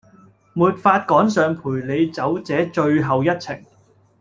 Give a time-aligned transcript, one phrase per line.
[0.55, 3.63] 沒法趕上陪你走這最後一程